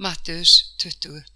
[0.00, 1.26] Mattius 20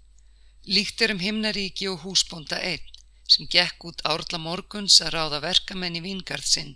[0.73, 2.95] Líkt er um himnaríki og húsbónda einn
[3.33, 6.71] sem gekk út árla morguns að ráða verkamenn í vingarð sinn.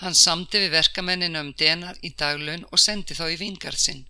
[0.00, 4.02] Hann samti við verkamennina um denar í daglaun og sendi þá í vingarð sinn.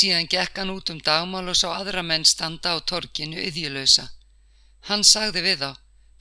[0.00, 4.10] Síðan gekk hann út um dagmál og sá aðra menn standa á torkinu yðjulösa.
[4.90, 5.72] Hann sagði við þá,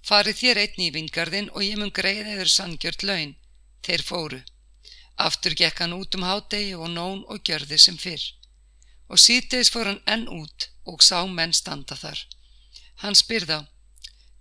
[0.06, 3.38] farið þér einni í vingarðin og ég mun greiða yfir sangjört laun.
[3.82, 4.44] Þeir fóru.
[5.18, 8.36] Aftur gekk hann út um hádegi og nón og gjörði sem fyrr.
[9.10, 12.20] Og síðdeis fór hann enn út og sá menn standa þar.
[13.02, 13.64] Hann spyrða,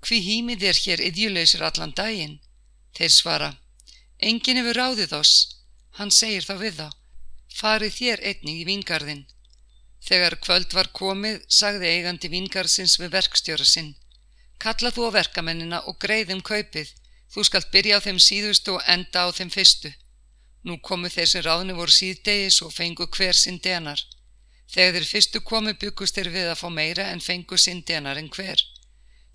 [0.05, 2.39] hví hýmið er hér yðjuleysir allan daginn?
[2.97, 3.51] Þeir svara,
[4.19, 5.35] enginn hefur ráðið oss.
[5.99, 6.89] Hann segir þá við þá,
[7.61, 9.25] farið þér einnig í vingarðin.
[10.09, 13.95] Þegar kvöld var komið, sagði eigandi vingarðsins við verkstjóra sinn,
[14.63, 16.93] kalla þú á verkamennina og greiðum kaupið,
[17.33, 19.91] þú skalt byrja á þeim síðustu og enda á þeim fyrstu.
[20.67, 24.01] Nú komu þeir sem ráðni voru síðdegis og fengu hver sinn denar.
[24.69, 28.29] Þegar þeir fyrstu komu byggust þeir við að fá meira en fengu sinn denar en
[28.29, 28.65] hver.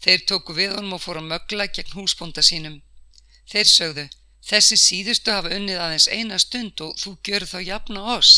[0.04, 2.82] Þeir tóku við honum og fóru að mögla gegn húsbónda sínum.
[3.50, 4.06] Þeir sögðu,
[4.46, 8.34] þessi síðustu hafa unnið aðeins eina stund og þú gjör þá jafna oss.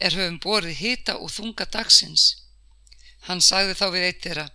[0.00, 2.24] Er höfum borið hita og þunga dagsins.
[3.26, 4.46] Hann sagði þá við eitt þeirra,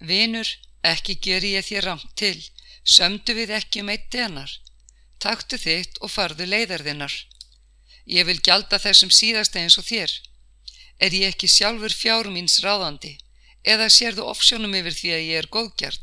[0.00, 0.48] vinur,
[0.82, 2.38] ekki gjör ég þér ramt til,
[2.84, 4.50] sömdu við ekki um eitt denar.
[5.22, 7.14] Taktu þitt og farðu leiðarðinnar.
[8.06, 10.12] Ég vil gjalda þessum síðast eins og þér.
[10.98, 13.16] Er ég ekki sjálfur fjár míns ráðandi?
[13.66, 16.02] eða sérðu ofsjónum yfir því að ég er góðgjart.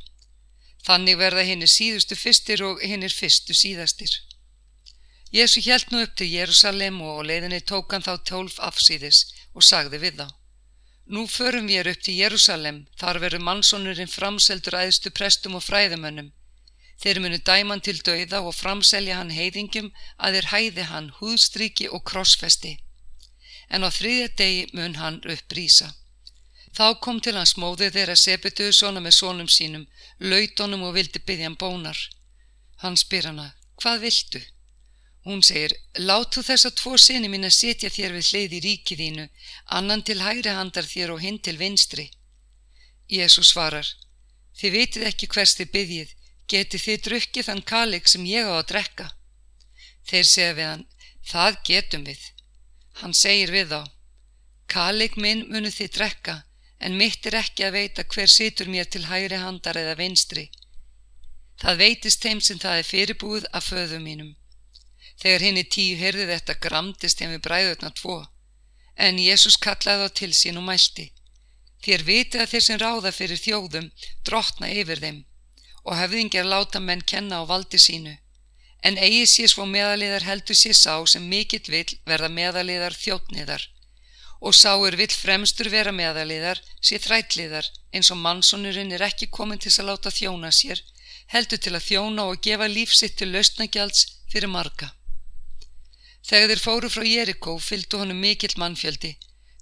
[0.84, 4.12] Þannig verða henni síðustu fyrstir og henni fyrstu síðastir.
[5.34, 9.24] Jésu hjælt nú upp til Jérúsalem og leiðinni tók hann þá tólf afsýðis
[9.56, 10.28] og sagði við þá.
[11.14, 16.32] Nú förum við upp til Jérúsalem, þar veru mannsónurinn framseldur æðstu prestum og fræðumönnum.
[17.02, 22.04] Þeir munu dæman til dauða og framselja hann heiðingum að þeir hæði hann húðstriki og
[22.12, 22.78] krossfesti.
[23.70, 25.94] En á þriðja degi mun hann upp rýsa.
[26.74, 29.86] Þá kom til hans móðið þeirra sepetuðu svona með sónum sínum,
[30.20, 32.00] lautónum og vildi byggja hann bónar.
[32.82, 34.42] Hann spyr hana, hvað viltu?
[35.24, 39.04] Hún segir, látu þess að tvo sinni mín að setja þér við hlið í ríkið
[39.04, 39.28] þínu,
[39.78, 42.10] annan til hægri handar þér og hinn til vinstri.
[43.08, 43.88] Jésús svarar,
[44.60, 46.14] þið vitið ekki hvers þið byggjið,
[46.52, 49.08] getið þið drukkið þann kalik sem ég á að drekka.
[50.10, 50.86] Þeir segja við hann,
[51.30, 52.33] það getum við.
[53.02, 53.82] Hann segir við þá,
[54.70, 56.36] kalik minn munu þið drekka,
[56.84, 60.50] en mitt er ekki að veita hver situr mér til hægri handar eða vinstri.
[61.62, 64.32] Það veitist þeim sem það er fyrirbúið af föðum mínum.
[65.22, 68.18] Þegar henni tíu heyrði þetta gramdist þeim við bræðurna tvo,
[68.96, 71.12] en Jésús kallaði þá til sín og mælti.
[71.84, 73.88] Þér vitið að þeir sem ráða fyrir þjóðum
[74.28, 75.24] drotna yfir þeim
[75.84, 78.14] og höfðingjar láta menn kenna á valdi sínu,
[78.88, 83.70] en eigi sér svo meðaliðar heldur sér sá sem mikill vill verða meðaliðar þjóttniðar
[84.44, 89.72] og sáur vill fremstur vera meðaliðar sé þrætliðar eins og mannsonurinn er ekki komin til
[89.78, 90.82] að láta þjóna sér,
[91.32, 94.92] heldur til að þjóna og gefa lífsitt til lausnagjalds fyrir marga.
[96.28, 99.16] Þegar þeir fóru frá Jerikó fylgdu honum mikill mannfjöldi.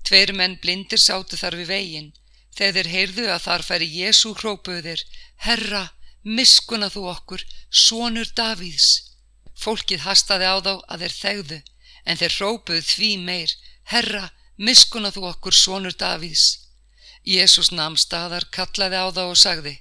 [0.06, 2.12] Tveir menn blindir sátu þar við veginn.
[2.58, 5.06] Þegar þeir heyrðu að þar færi Jésu hrópuðu þeir,
[5.46, 5.86] Herra,
[6.24, 9.11] miskuna þú okkur, sonur Davíðs.
[9.62, 11.60] Fólkið hastaði á þá að þeir þegðu,
[12.10, 13.54] en þeir hrópuðu því meir,
[13.92, 16.48] Herra, miskuna þú okkur svonur Davíðs.
[17.28, 19.76] Jésús namn staðar, kallaði á þá og sagði,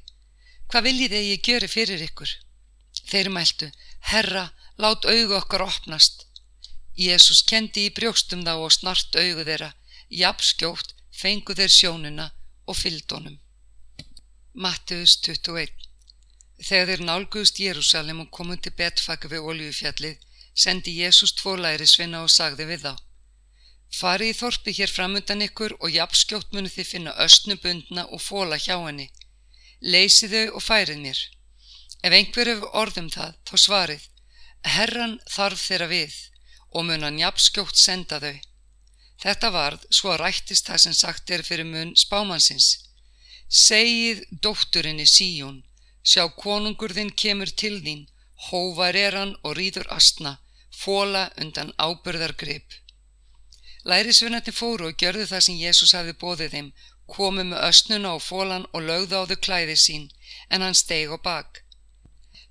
[0.68, 2.32] hvað viljið þið ég gjöri fyrir ykkur?
[3.10, 3.70] Þeir mæltu,
[4.12, 6.26] herra, lát augu okkar opnast.
[7.00, 9.72] Jésús kendi í brjóstum þá og snart augu þeirra,
[10.10, 10.92] jafnskjótt
[11.22, 12.30] fengu þeir sjónuna
[12.68, 13.38] og fyldónum.
[14.52, 15.89] Mattius 21
[16.60, 20.18] Þegar þeir nálguðust Jérúsalem og komund til betfaka við oljufjallið,
[20.54, 22.94] sendi Jésús tvo læri svinna og sagði við þá,
[23.90, 28.76] Farið í þorpi hér framundan ykkur og jafnskjótt munu þið finna östnubundna og fóla hjá
[28.78, 29.08] henni.
[29.82, 31.22] Leysið þau og færið mér.
[32.06, 34.04] Ef einhver hefur orðum það, þá svarið.
[34.76, 36.14] Herran þarf þeirra við
[36.70, 38.36] og mun hann jafnskjótt senda þau.
[39.20, 42.70] Þetta varð svo að rættist það sem sagt er fyrir mun spámansins.
[43.50, 45.64] Segið dótturinni síjón,
[46.02, 48.06] sjá konungur þinn kemur til þín,
[48.50, 50.38] hóvar er hann og rýður astna,
[50.70, 52.76] fóla undan ábyrðargrip.
[53.84, 56.70] Lærisvinnarnir fóru og gjörðu það sem Jésús hafi bóðið þeim,
[57.10, 60.06] komu með östnuna og fólan og lögðu á þau klæði sín,
[60.52, 61.64] en hann steig á bak.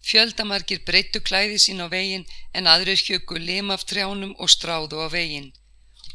[0.10, 2.26] Fjöldamarkir breyttu klæði sín á veginn
[2.56, 5.52] en aðrir hjöku lim af trjánum og stráðu á veginn.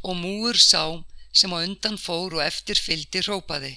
[0.03, 3.75] Og múur sá sem á undan fór og eftir fyldi rópaði.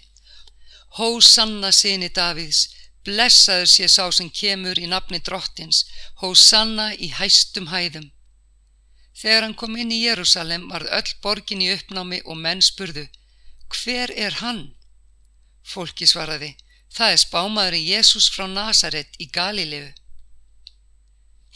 [0.98, 2.62] Hó sanna sinni Davíðs,
[3.08, 5.86] blessaður sé sá sem kemur í nafni drottins,
[6.20, 8.12] hó sanna í hæstum hæðum.
[9.18, 13.08] Þegar hann kom inn í Jérúsalem varð öll borgin í uppnámi og menn spurðu,
[13.74, 14.62] hver er hann?
[15.66, 16.52] Fólki svaraði,
[16.94, 19.90] það er spámaðurinn Jésús frá Nazaret í Galilegu.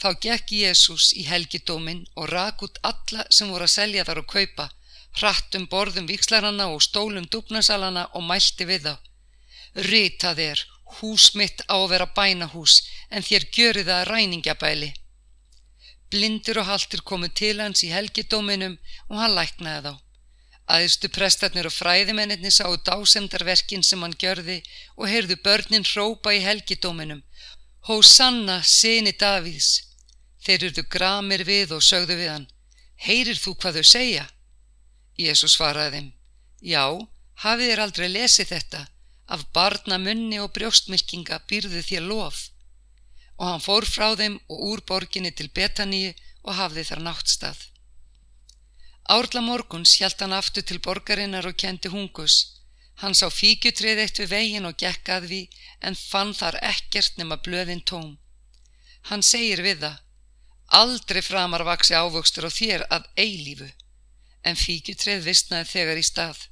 [0.01, 4.31] Þá gekk Jésús í helgidómin og rak út alla sem voru að selja þar og
[4.33, 4.71] kaupa,
[5.19, 8.95] hrattum borðum vikslaranna og stólum dugnasalana og mælti við þá.
[9.91, 10.63] Ritað er,
[11.01, 14.93] hús mitt á að vera bænahús, en þér gjöri það ræningjabæli.
[16.11, 18.77] Blindir og haltir komu til hans í helgidóminum
[19.09, 19.93] og hann læknaði þá.
[20.71, 24.61] Æðstu prestarnir og fræðimennirni sáu dásemdarverkin sem hann gjörði
[24.95, 27.23] og heyrðu börnin hrópa í helgidóminum.
[27.87, 29.71] Hósanna, sinni Davíðs!
[30.41, 32.47] Þeir eruðu gramir við og sögðu við hann.
[33.01, 34.25] Heyrir þú hvað þau segja?
[35.17, 36.09] Jésu svaraði þeim.
[36.61, 36.85] Já,
[37.43, 38.81] hafið þér aldrei lesið þetta?
[39.31, 42.49] Af barna munni og brjóstmyrkinga býrðu þér lof.
[43.39, 46.11] Og hann fór frá þeim og úr borginni til Betaníu
[46.43, 47.59] og hafði þar náttstað.
[49.15, 52.35] Árla morguns hjælt hann aftur til borgarinnar og kendi hungus.
[53.01, 57.39] Hann sá fíkjutrið eitt við vegin og gekk að við en fann þar ekkert nema
[57.45, 58.17] blöðin tóm.
[59.09, 59.97] Hann segir við það,
[60.81, 63.69] aldrei framar vaksi ávöxtur á þér að eilífu,
[64.45, 66.45] en fíkjutrið vistnaði þegar í stað.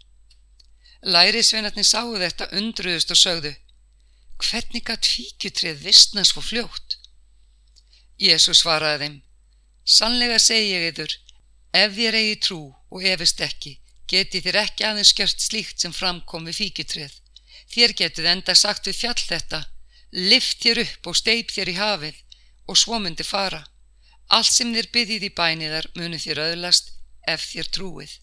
[1.00, 3.54] Lærisveinarnir sáu þetta undruðust og sögðu
[4.40, 6.98] Hvernig gætt fíkjutrið vissna svo fljótt?
[8.20, 9.16] Jésu svaraði þeim
[9.98, 11.16] Sannlega segi ég yfir
[11.72, 12.60] Ef þér eigi trú
[12.92, 13.78] og efist ekki
[14.10, 17.12] geti þér ekki aðeins skjört slíkt sem framkom við fíkjutrið.
[17.70, 19.60] Þér getið enda sagt við fjall þetta
[20.12, 22.24] Lift þér upp og steip þér í hafið
[22.66, 23.62] og svo myndi fara.
[24.34, 26.92] Allt sem þér byggðið í bæniðar muni þér öðlast
[27.30, 28.18] ef þér trúið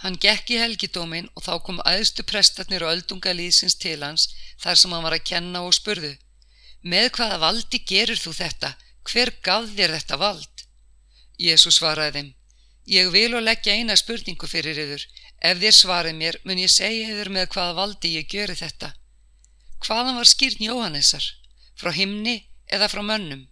[0.00, 4.30] Hann gekk í helgidómin og þá kom aðstu prestarnir og öldungalýðsins til hans
[4.62, 6.14] þar sem hann var að kenna og spurðu
[6.80, 8.70] Með hvaða valdi gerur þú þetta?
[9.04, 10.62] Hver gaf þér þetta vald?
[11.36, 12.30] Jésús svaraði þeim
[12.90, 15.02] Ég vil og leggja eina spurningu fyrir yður.
[15.44, 18.94] Ef þér svarið mér mun ég segja yður með hvaða valdi ég gjöri þetta.
[19.84, 21.26] Hvaðan var skýrn Jóhannesar?
[21.78, 23.44] Frá himni eða frá mönnum?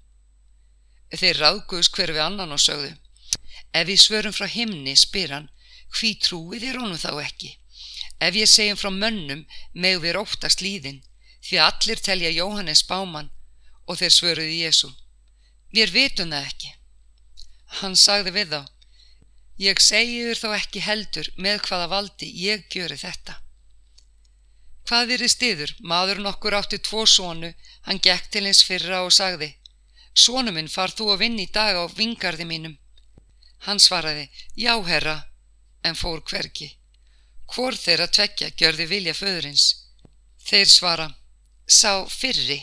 [1.12, 2.96] Þeir ráðguðs hver við annan og sögðu
[3.76, 5.48] Ef við svörum frá himni, spyr hann
[5.96, 7.54] hví trúið er honum þá ekki?
[8.20, 11.02] Ef ég segjum frá mönnum með við róttast líðin,
[11.46, 13.30] því allir telja Jóhannes báman
[13.86, 14.90] og þeir svöruði Jésu.
[15.72, 16.72] Mér vitum það ekki.
[17.80, 18.62] Hann sagði við þá,
[19.68, 23.38] ég segiður þá ekki heldur með hvaða valdi ég gjöri þetta.
[24.88, 25.72] Hvað verið stiður?
[25.84, 27.52] Maðurinn okkur átti tvo sónu,
[27.84, 29.52] hann gekk til hins fyrra og sagði,
[30.18, 32.72] Sónu minn far þú að vinna í dag á vingarði mínum.
[33.66, 34.24] Hann svaraði,
[34.58, 35.28] já herra,
[35.84, 36.72] en fór hvergi.
[37.48, 39.66] Hvor þeirra tvekja gjörði vilja föðurins?
[40.48, 41.08] Þeir svara,
[41.66, 42.60] sá fyrri.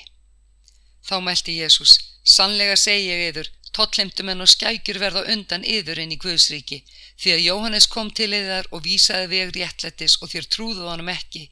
[1.06, 6.20] Þá mælti Jésús, sannlega segi ég yður, totlemtumenn og skækjur verða undan yður inn í
[6.22, 6.80] Guðsríki,
[7.22, 11.50] því að Jóhannes kom til yðar og vísaði veg réttlættis og þér trúðu honum ekki.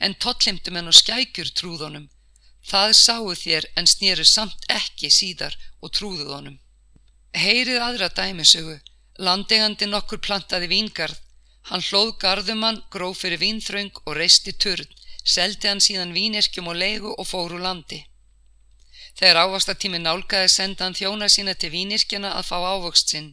[0.00, 2.06] En totlemtumenn og skækjur trúðu honum.
[2.68, 6.58] Það sáu þér en snýru samt ekki síðar og trúðu honum.
[7.36, 8.78] Heyrið aðra dæmisögu,
[9.18, 11.16] Landegandi nokkur plantaði víngarð.
[11.68, 14.86] Hann hlóð garðumann, gróf fyrir vínþraung og reisti turn,
[15.24, 17.98] seldi hann síðan vínirkjum og leigu og fór úr landi.
[19.18, 23.32] Þegar ávastatími nálgæði senda hann þjóna sína til vínirkjana að fá ávöxt sinn.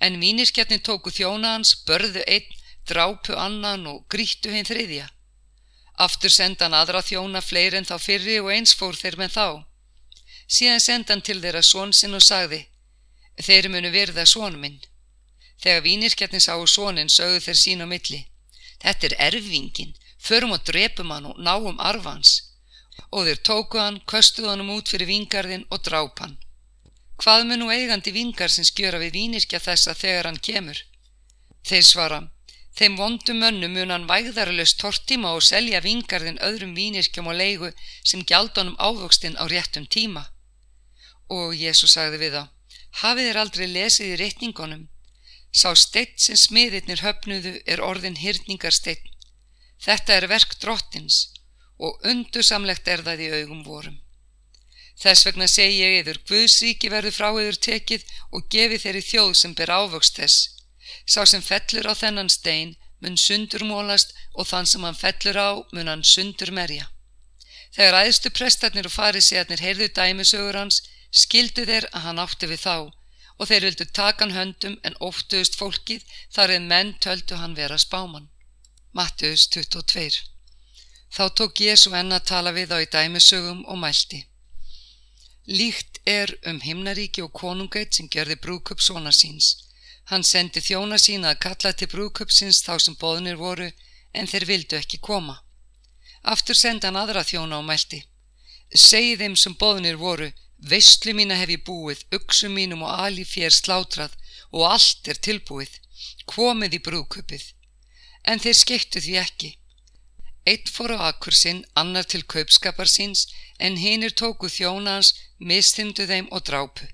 [0.00, 2.48] En vínirkjarnir tóku þjóna hans, börðu einn,
[2.88, 5.10] drápu annan og gríttu hinn þriðja.
[6.00, 9.46] Aftur senda hann aðra þjóna fleiri en þá fyrri og eins fór þeir með þá.
[10.48, 12.62] Síðan senda hann til þeirra són sinn og sagði,
[13.36, 14.80] þeir munu verða són minn.
[15.62, 18.20] Þegar vínirkjarnir sáu sónin sögðu þeir sín á milli.
[18.82, 22.32] Þetta er erfingin, förum og drepum hann og náum arfans.
[23.14, 26.38] Og þeir tóku hann, köstuðu hann um út fyrir vingarðin og dráp hann.
[27.22, 30.80] Hvað mun nú eigandi vingarsins gjöra við vínirkja þessa þegar hann kemur?
[31.62, 32.20] Þeir svara,
[32.74, 37.70] þeim vondum mönnu mun hann vægðaralust tortíma og selja vingarðin öðrum vínirkjum og leigu
[38.02, 40.24] sem gjald honum ávöxtinn á réttum tíma.
[41.30, 42.44] Og Jésús sagði við þá,
[43.04, 44.88] hafið þér aldrei lesið í rétningunum
[45.52, 49.04] Sá steitt sem smiðirnir höfnuðu er orðin hyrningarsteitt.
[49.84, 51.26] Þetta er verk drottins
[51.82, 53.98] og undursamlegt er það í augum vorum.
[55.02, 59.56] Þess vegna segi ég yfir, Guðsríki verður frá yfir tekið og gefi þeirri þjóð sem
[59.58, 60.38] ber ávöxt þess.
[61.04, 65.50] Sá sem fellur á þennan stein mun sundur mólast og þann sem hann fellur á
[65.74, 66.88] mun hann sundur merja.
[67.74, 72.76] Þegar æðstu prestarnir og fariséarnir heyrðu dæmisögur hans, skildu þeir að hann átti við þá
[73.42, 78.28] og þeir vildu takan höndum en óftuðust fólkið þar eða menn töldu hann vera spáman.
[78.94, 80.20] Mattius 22
[81.12, 84.20] Þá tók Jésu enn að tala við á í dæmisögum og mælti.
[85.58, 89.48] Líkt er um himnaríki og konungætt sem gerði brúköp svona síns.
[90.10, 93.68] Hann sendi þjóna sína að kalla til brúköpsins þá sem bóðnir voru
[94.14, 95.42] en þeir vildu ekki koma.
[96.22, 98.04] Aftur sendi hann aðra þjóna og mælti.
[98.72, 100.30] Segið þeim sem bóðnir voru,
[100.70, 104.14] veistlu mína hef ég búið, uksum mínum og ali fér slátrað
[104.52, 105.72] og allt er tilbúið,
[106.26, 107.44] komið í brúköpið.
[108.24, 109.50] En þeir skektu því ekki.
[110.46, 113.28] Eitt fór á akkur sinn, annar til kaupskapar síns,
[113.58, 116.88] en hinnir tóku þjónans, misþyndu þeim og drápu.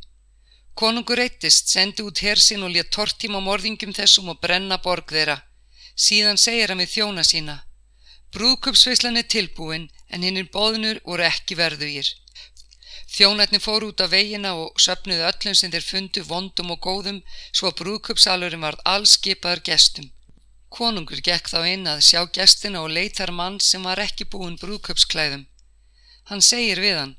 [0.78, 5.40] Konungur eittist, sendi út hersinn og létt tortíma morðingum þessum og brenna borg þeirra.
[5.96, 7.56] Síðan segir hann við þjóna sína.
[8.36, 12.12] Brúðköpsveislan er tilbúin en hinnir bóðnur voru ekki verðugir.
[13.08, 17.70] Þjónarnir fóru út á veginna og söpnuðu öllum sem þeir fundu vondum og góðum svo
[17.78, 20.10] brúðköpsalurinn varð allskipaður gestum.
[20.68, 25.46] Konungur gekk þá inn að sjá gestina og leitar mann sem var ekki búin brúðköpsklæðum.
[26.28, 27.16] Hann segir við hann,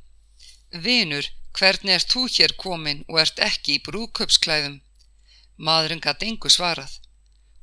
[0.85, 1.25] Vinur,
[1.57, 4.77] hvernig ert þú hér komin og ert ekki í brúðköpsklæðum?
[5.57, 6.99] Maðurinn gæti engu svarað.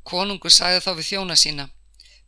[0.02, 1.70] Konungur sagði þá við þjóna sína,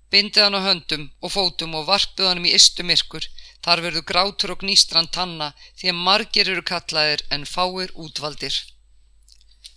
[0.09, 3.27] Bindið hann á höndum og fótum og varpið hann í istu myrkur,
[3.65, 8.57] þar verður grátur og gnýstran tanna því að margir eru kallaðir en fáir útvaldir.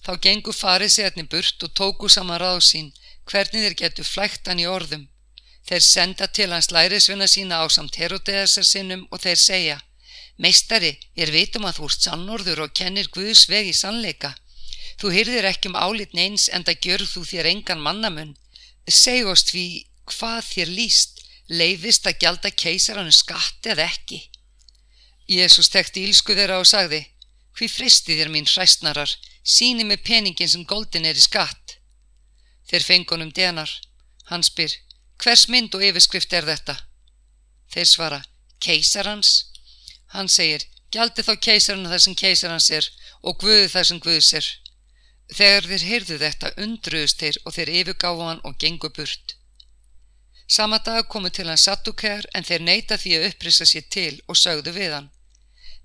[0.05, 2.91] Þá gengur farið séðni burt og tóku saman ráð sín,
[3.29, 5.07] hvernig þeir getur flægt hann í orðum.
[5.69, 9.77] Þeir senda til hans lærisvinna sína á samt Herodeasar sinnum og þeir segja,
[10.41, 14.31] Meistari, ég vitum að þú ert sannorður og kennir Guðs veg í sannleika.
[14.97, 18.31] Þú hyrðir ekki um álit neins en það gjör þú þér engan mannamun.
[18.89, 19.65] Seg oss því
[20.09, 21.20] hvað þér líst,
[21.51, 24.21] leifist að gjalda keisarannu skatt eða ekki.
[25.31, 27.01] Jésús tekti ílsku þeirra og sagði,
[27.57, 29.11] hví fristi þér mín hræstnarar,
[29.43, 31.77] síni með peningin sem goldin er í skatt.
[32.69, 33.71] Þeir fengunum denar.
[34.31, 34.71] Hann spyr,
[35.19, 36.77] hvers mynd og yfirskrift er þetta?
[37.73, 38.21] Þeir svara,
[38.63, 39.31] keisarans.
[40.15, 42.87] Hann segir, gjaldi þá keisarana þar sem keisarans er
[43.21, 44.47] og guði þar sem guðs er.
[45.31, 49.35] Þegar þeir heyrðu þetta undruðust þeir og þeir yfirgáfu hann og gengu burt.
[50.51, 54.35] Sama dag komu til hann Saddukær en þeir neyta því að upprisa sér til og
[54.35, 55.11] sögðu við hann.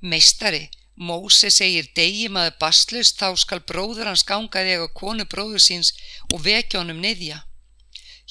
[0.00, 0.64] Meistari,
[0.96, 5.92] Móse segir degi maður bastlust þá skal bróður hans gangaði ega konu bróður síns
[6.32, 7.42] og vekja honum niðja.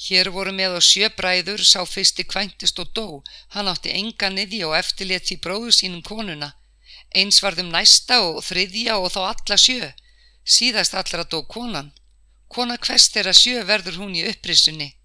[0.06, 3.22] Hér voru með á sjö bræður, sá fyrsti kvæntist og dó,
[3.54, 6.50] hann átti enga niðja og eftirlétt því bróður sínum konuna.
[7.14, 9.92] Eins varðum næsta og þriðja og þá alla sjö,
[10.44, 11.94] síðast allra dó konan.
[12.50, 14.95] Kona hvers þeirra sjö verður hún í upprisunni.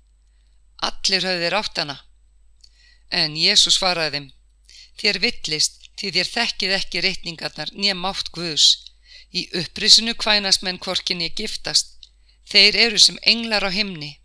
[0.87, 1.97] Allir höfðu þeir átt hana.
[3.11, 4.27] En Jésús svaraði þeim,
[5.01, 8.69] þér villist því þér þekkið ekki reytningarnar nýja mátt Guðs.
[9.31, 11.93] Í upprisinu kvænast menn kvorkinni giftast.
[12.51, 14.17] Þeir eru sem englar á himni.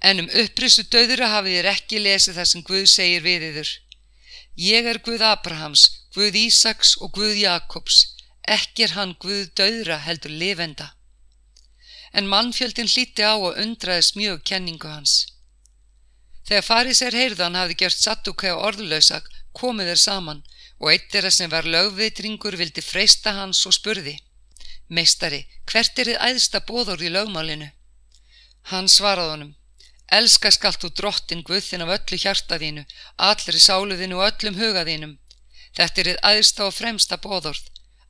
[0.00, 3.72] En um upprisu döðura hafið þér ekki lesið það sem Guð segir við yður.
[4.56, 5.82] Ég er Guð Abrahams,
[6.14, 7.98] Guð Ísaks og Guð Jakobs.
[8.48, 10.92] Ekki er hann Guð döðra heldur lifenda.
[12.12, 15.26] En mannfjöldin hlíti á og undraðist mjög kenningu hans.
[16.48, 19.28] Þegar farisær heyrðan hafði gjört Saddukæ og orðlausak
[19.60, 20.42] komið þeir saman
[20.80, 24.16] og eitt þeirra sem var lögvitringur vildi freysta hans og spurði
[24.88, 27.70] Meistari, hvert er þið æðsta bóður í lögmálinu?
[28.72, 29.56] Hann svaraði honum
[30.10, 32.82] Elska skalt þú drottin Guðin af öllu hjartaðínu,
[33.28, 35.12] allri sáluðinu og öllum hugaðínum.
[35.78, 37.62] Þetta er þið æðsta og fremsta bóðorð.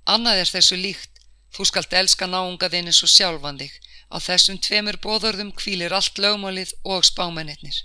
[0.08, 1.20] Annað er þessu líkt.
[1.52, 3.74] Þú skalt elska náungaðinn eins og sjálfan þig.
[4.08, 7.82] Á þessum tveimur bóðorðum kvílir allt lögmálið og spámennir.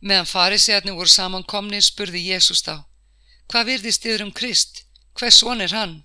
[0.00, 2.86] Meðan farisegarnir voru samankomnir spurði Jésús þá,
[3.52, 4.84] hvað virðist yfir um Krist?
[5.18, 5.96] Hvers von er hann?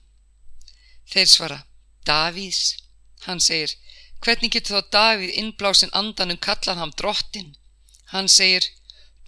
[1.07, 1.59] Þeir svara,
[2.07, 2.75] Davís.
[3.25, 3.71] Hann segir,
[4.19, 7.53] hvernig getur þá Davíð innblásin andanum kallað ham drottin?
[8.11, 8.67] Hann segir,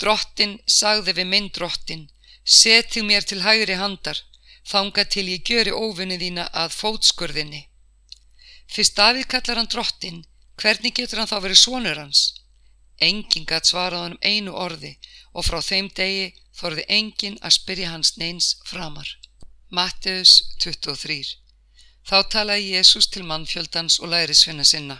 [0.01, 2.09] drottin sagði við minn drottin,
[2.43, 4.19] setið mér til hægri handar,
[4.67, 7.63] þanga til ég gjöri óvinni þína að fótskurðinni.
[8.67, 10.25] Fyrst Davíð kallar hann drottin,
[10.59, 12.25] hvernig getur hann þá verið svonur hans?
[13.00, 14.96] Engin gatt svarað hann um einu orði
[15.34, 19.10] og frá þeim degi þorði engin að spyrja hans neins framar.
[19.70, 21.36] Matteus 23
[22.08, 24.98] Þá talaði Jésús til mannfjöldans og lærisvinna sinna.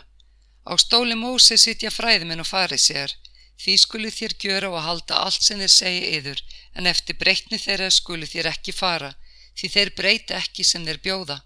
[0.68, 3.14] Á stóli Mósi sitja fræðiminn og farið sér.
[3.58, 6.42] Því skulu þér gjöra og halda allt sem þér segi yður,
[6.76, 9.14] en eftir breytni þeirra skulu þér ekki fara,
[9.58, 11.40] því þeir breyti ekki sem þeir bjóða.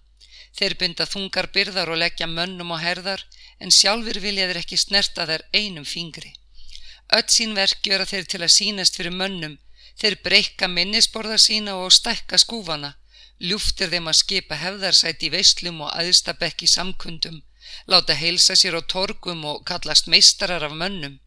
[0.59, 3.23] Þeir binda þungar byrðar og leggja mönnum á herðar,
[3.63, 6.35] en sjálfur vilja þeir ekki snerta þær einum fingri.
[7.17, 9.59] Öll sín verk gjöra þeir til að sínast fyrir mönnum,
[10.01, 12.95] þeir breyka minnisborðar sína og stækka skúfana,
[13.49, 17.43] ljúftir þeim að skipa hefðarsæti í veislum og aðstabekk í samkundum,
[17.91, 21.19] láta heilsa sér á torgum og kallast meistarar af mönnum.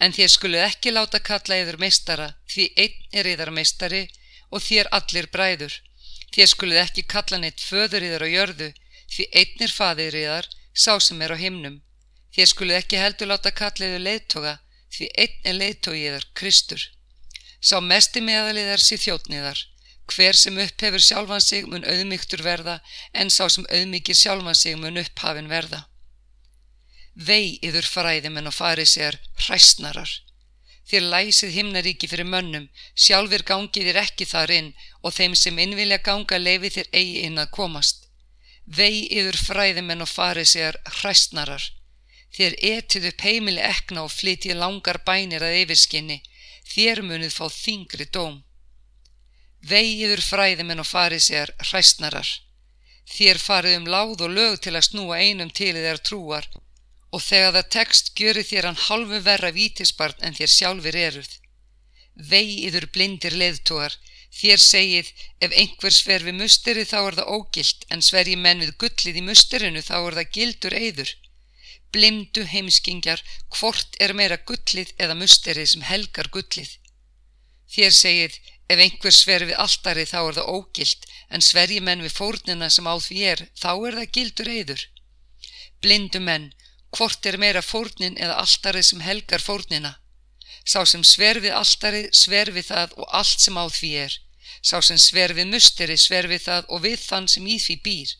[0.00, 4.02] En þér skulu ekki láta kalla yfir meistara, því einn er yðar meistari
[4.50, 5.80] og þér allir bræður.
[6.34, 8.70] Þér skulu ekki kalla neitt föður yðar á jörðu,
[9.14, 11.80] því einn er fadir yðar, sá sem er á himnum.
[12.36, 14.58] Þér skuluð ekki heldur láta kalliðu leiðtoga
[14.94, 16.82] því einn er leiðtogiðar, Kristur.
[17.60, 19.64] Sá mesti meðaliðar sé þjóttniðar.
[20.06, 22.76] Hver sem upphefur sjálfan sig mun auðmygtur verða
[23.12, 25.86] en sá sem auðmygir sjálfan sig mun upphafin verða.
[27.16, 30.10] Vei yður fræðimenn og farið sér hræstnarar.
[30.86, 34.68] Þér læsið himnaríki fyrir mönnum, sjálfur gangið þér ekki þar inn
[35.02, 38.04] og þeim sem innvilja ganga leifi þér eigi inn að komast.
[38.66, 41.64] Vei yður fræðimenn og farið sér hræstnarar.
[42.36, 46.18] Þér etið upp heimili ekna og flytið langar bænir að yfirskinni,
[46.68, 48.42] þér munið fá þingri dóm.
[49.64, 52.28] Vegiður fræðimenn og farið sér hræstnarar.
[53.08, 56.48] Þér farið um láð og lög til að snúa einum til þér trúar
[57.16, 61.30] og þegar það tekst gjörir þér hann halvu verra vítisbarn en þér sjálfur eruð.
[62.16, 63.94] Vegiður blindir leðtóar,
[64.36, 68.64] þér segið ef einhver sver við musteri þá er það ógilt en sver ég menn
[68.64, 71.14] við gullið í musterinu þá er það gildur eður.
[71.96, 73.22] Blimdu heimskingjar,
[73.56, 76.76] hvort er meira gullið eða musterið sem helgar gullið.
[77.72, 78.36] Þér segið
[78.66, 82.86] Ef einhver sver við alltari þá er það ógilt en sverji menn við fórnina sem
[82.90, 84.82] á því er þá er það gildur eður.
[85.82, 86.48] Blindu menn,
[86.96, 89.94] hvort er meira fórnin eða alltari sem helgar fórnina?
[90.66, 94.18] Sá sem sver við alltari sver við það og allt sem á því er.
[94.66, 98.14] Sá sem sver við musteri sver við það og við þann sem í því býr.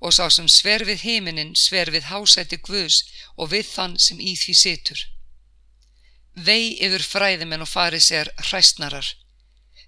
[0.00, 3.02] Og sá sem sver við heiminin sver við hásæti guðs
[3.36, 5.00] og við þann sem í því situr.
[6.34, 9.08] Vei yfir fræðimenn og farið sér hræstnarar.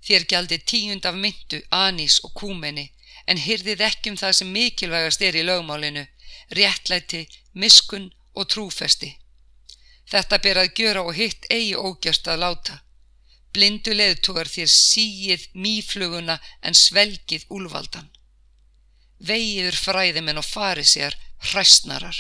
[0.06, 2.88] Þér gjaldi tíund af myndu, anís og kúmenni,
[3.26, 6.06] en hyrðið ekki um það sem mikilvægast er í lögmálinu,
[6.58, 9.12] réttlæti, miskun og trúfesti.
[10.10, 12.80] Þetta ber að gjöra og hitt eigi ógjast að láta.
[13.54, 18.10] Blindu leðtogar þér síið mýfluguna en svelgið úlvaldan.
[19.20, 21.16] Vegiður fræðimenn og farið sér
[21.50, 22.16] hræstnarar.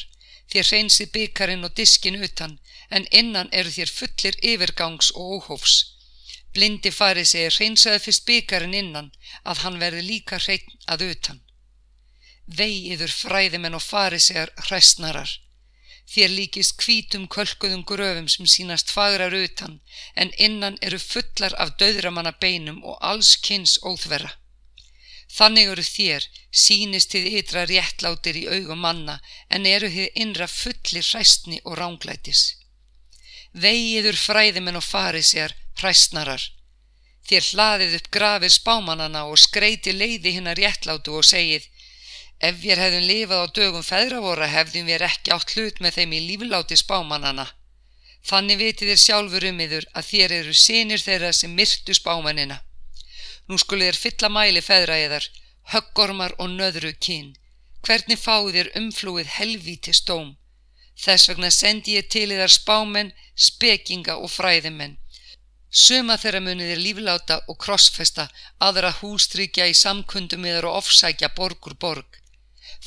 [0.52, 2.58] Þér hreinsið byggarinn og diskin utan,
[2.90, 5.76] en innan eru þér fullir yfirgangs og óhófs.
[6.54, 9.12] Blindi farið segir hreinsaði fyrst byggarinn innan
[9.44, 11.38] að hann verði líka hreitn að utan.
[12.60, 15.30] Vegiður fræðimenn og farið segjar hræstnarar.
[16.10, 19.78] Þér líkist kvítum kölkuðum gröfum sem sínast fagrar utan
[20.16, 24.32] en innan eru fullar af döðramanna beinum og alls kynns óþverra.
[25.30, 31.06] Þannig eru þér, sínist þið ytra réttlátir í augum manna en eru þið innra fullir
[31.06, 32.42] hræstni og ránglætis.
[33.52, 36.42] Vegiður fræðimenn og farið segjar hræstnarar.
[37.28, 41.68] Þér hlaðið upp grafir spámanana og skreiti leiði hinnar réttlátu og segið
[42.40, 46.20] Ef við hefðum lifað á dögum feðravora hefðum við ekki átt hlut með þeim í
[46.30, 47.44] lífláti spámanana.
[48.24, 52.56] Þannig vitið þér sjálfur um yður að þér eru sinir þeirra sem myrtu spámanina.
[53.50, 55.26] Nú skulið þér fylla mæli feðra eðar,
[55.74, 57.34] höggormar og nöðru kín.
[57.82, 60.36] Hvernig fáið þér umflúið helvíti stóm?
[61.04, 65.00] Þess vegna sendi ég til yðar spámen, spekinga og fræðimenn
[65.70, 68.24] Suma þeirra munið er lífláta og krossfesta,
[68.58, 72.18] aðra hústrykja í samkundum yfir og ofsækja borgur borg.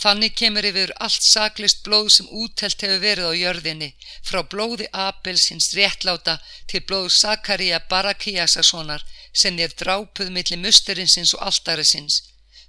[0.01, 3.89] Þannig kemur yfir allt saklist blóð sem útelt hefur verið á jörðinni,
[4.25, 11.45] frá blóði Abels hins réttláta til blóð Sakaria Barakíasasonar sem þér drápuð millir musterinsins og
[11.49, 12.23] alltarisins.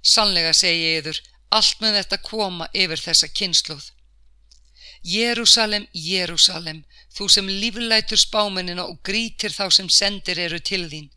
[0.05, 3.89] Sannlega segi ég yfir, allt með þetta koma yfir þessa kynsluð.
[5.05, 6.85] Jérúsalem, Jérúsalem,
[7.15, 11.09] þú sem líflætur spámenina og grítir þá sem sendir eru til þín.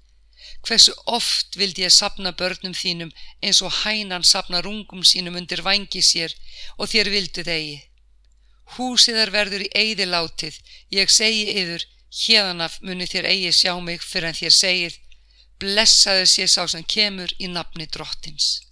[0.66, 6.02] Hversu oft vildi ég sapna börnum þínum eins og hænan sapna rungum sínum undir vangi
[6.02, 6.34] sér
[6.76, 7.76] og þér vildu þegi.
[8.76, 10.58] Húsiðar verður í eigði látið,
[10.92, 11.84] ég segi yður,
[12.22, 14.98] hérnaf muni þér eigi sjá mig fyrir en þér segið,
[15.58, 18.67] blessaðu sé sá sem kemur í nafni drottins.